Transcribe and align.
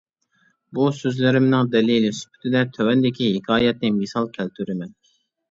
بۇ 0.77 0.85
سۆزلىرىمنىڭ 0.99 1.69
دەلىلى 1.75 2.09
سۈپىتىدە، 2.21 2.65
تۆۋەندىكى 2.79 3.29
ھېكايەتنى 3.35 3.93
مىسال 4.01 4.33
كەلتۈرىمەن. 4.41 4.93